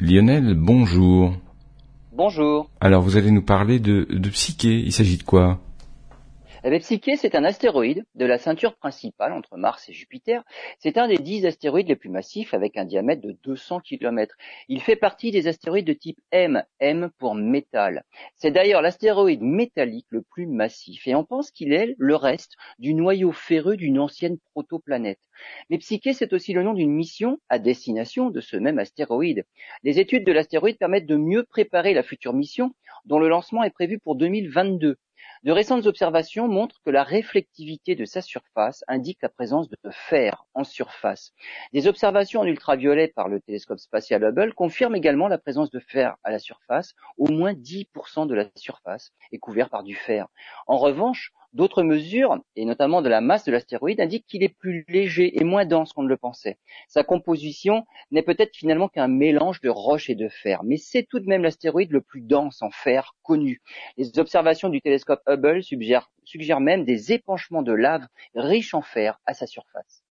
Lionel, 0.00 0.54
bonjour. 0.54 1.34
Bonjour. 2.16 2.70
Alors 2.80 3.02
vous 3.02 3.18
allez 3.18 3.30
nous 3.30 3.42
parler 3.42 3.78
de, 3.78 4.06
de 4.10 4.30
Psyché, 4.30 4.78
il 4.78 4.92
s'agit 4.92 5.18
de 5.18 5.22
quoi? 5.22 5.60
Eh 6.62 6.68
bien, 6.68 6.78
Psyché, 6.78 7.16
c'est 7.16 7.34
un 7.34 7.44
astéroïde 7.44 8.04
de 8.16 8.26
la 8.26 8.36
ceinture 8.36 8.76
principale 8.76 9.32
entre 9.32 9.56
Mars 9.56 9.88
et 9.88 9.94
Jupiter. 9.94 10.44
C'est 10.78 10.98
un 10.98 11.08
des 11.08 11.16
dix 11.16 11.46
astéroïdes 11.46 11.88
les 11.88 11.96
plus 11.96 12.10
massifs 12.10 12.52
avec 12.52 12.76
un 12.76 12.84
diamètre 12.84 13.22
de 13.22 13.32
200 13.32 13.80
km. 13.80 14.36
Il 14.68 14.82
fait 14.82 14.96
partie 14.96 15.30
des 15.30 15.48
astéroïdes 15.48 15.86
de 15.86 15.94
type 15.94 16.20
M, 16.32 16.62
M 16.78 17.10
pour 17.16 17.34
métal. 17.34 18.04
C'est 18.36 18.50
d'ailleurs 18.50 18.82
l'astéroïde 18.82 19.40
métallique 19.40 20.08
le 20.10 20.20
plus 20.20 20.46
massif 20.46 21.06
et 21.06 21.14
on 21.14 21.24
pense 21.24 21.50
qu'il 21.50 21.72
est 21.72 21.94
le 21.96 22.14
reste 22.14 22.56
du 22.78 22.92
noyau 22.92 23.32
ferreux 23.32 23.78
d'une 23.78 23.98
ancienne 23.98 24.36
protoplanète. 24.52 25.20
Mais 25.70 25.78
Psyché, 25.78 26.12
c'est 26.12 26.34
aussi 26.34 26.52
le 26.52 26.62
nom 26.62 26.74
d'une 26.74 26.92
mission 26.92 27.38
à 27.48 27.58
destination 27.58 28.28
de 28.28 28.42
ce 28.42 28.58
même 28.58 28.78
astéroïde. 28.78 29.44
Les 29.82 29.98
études 29.98 30.26
de 30.26 30.32
l'astéroïde 30.32 30.76
permettent 30.76 31.06
de 31.06 31.16
mieux 31.16 31.44
préparer 31.44 31.94
la 31.94 32.02
future 32.02 32.34
mission 32.34 32.74
dont 33.06 33.18
le 33.18 33.30
lancement 33.30 33.62
est 33.62 33.70
prévu 33.70 33.98
pour 33.98 34.14
2022. 34.14 34.98
De 35.42 35.52
récentes 35.52 35.86
observations 35.86 36.48
montrent 36.48 36.82
que 36.84 36.90
la 36.90 37.02
réflectivité 37.02 37.94
de 37.94 38.04
sa 38.04 38.20
surface 38.20 38.84
indique 38.88 39.22
la 39.22 39.30
présence 39.30 39.70
de 39.70 39.78
fer 39.90 40.44
en 40.52 40.64
surface. 40.64 41.32
Des 41.72 41.86
observations 41.86 42.42
en 42.42 42.44
ultraviolet 42.44 43.08
par 43.08 43.26
le 43.28 43.40
télescope 43.40 43.78
spatial 43.78 44.22
Hubble 44.22 44.52
confirment 44.52 44.96
également 44.96 45.28
la 45.28 45.38
présence 45.38 45.70
de 45.70 45.80
fer 45.80 46.16
à 46.24 46.30
la 46.30 46.38
surface. 46.38 46.92
Au 47.16 47.30
moins 47.30 47.54
10% 47.54 48.26
de 48.26 48.34
la 48.34 48.44
surface 48.54 49.12
est 49.32 49.38
couverte 49.38 49.70
par 49.70 49.82
du 49.82 49.94
fer. 49.94 50.26
En 50.66 50.76
revanche, 50.76 51.32
D'autres 51.52 51.82
mesures, 51.82 52.38
et 52.54 52.64
notamment 52.64 53.02
de 53.02 53.08
la 53.08 53.20
masse 53.20 53.44
de 53.44 53.50
l'astéroïde, 53.50 54.00
indiquent 54.00 54.26
qu'il 54.26 54.44
est 54.44 54.56
plus 54.56 54.84
léger 54.88 55.36
et 55.40 55.42
moins 55.42 55.64
dense 55.64 55.92
qu'on 55.92 56.04
ne 56.04 56.08
le 56.08 56.16
pensait. 56.16 56.58
Sa 56.86 57.02
composition 57.02 57.86
n'est 58.12 58.22
peut-être 58.22 58.54
finalement 58.54 58.88
qu'un 58.88 59.08
mélange 59.08 59.60
de 59.60 59.68
roche 59.68 60.10
et 60.10 60.14
de 60.14 60.28
fer, 60.28 60.62
mais 60.62 60.76
c'est 60.76 61.02
tout 61.02 61.18
de 61.18 61.26
même 61.26 61.42
l'astéroïde 61.42 61.90
le 61.90 62.02
plus 62.02 62.20
dense 62.20 62.62
en 62.62 62.70
fer 62.70 63.16
connu. 63.24 63.62
Les 63.96 64.16
observations 64.20 64.68
du 64.68 64.80
télescope 64.80 65.22
Hubble 65.26 65.64
suggèrent, 65.64 66.12
suggèrent 66.24 66.60
même 66.60 66.84
des 66.84 67.12
épanchements 67.12 67.62
de 67.62 67.72
lave 67.72 68.06
riches 68.36 68.74
en 68.74 68.82
fer 68.82 69.18
à 69.26 69.34
sa 69.34 69.48
surface. 69.48 70.04